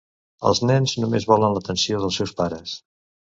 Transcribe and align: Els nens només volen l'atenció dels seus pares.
Els 0.51 0.61
nens 0.69 0.93
només 1.03 1.27
volen 1.33 1.53
l'atenció 1.57 2.01
dels 2.07 2.19
seus 2.23 2.35
pares. 2.41 2.75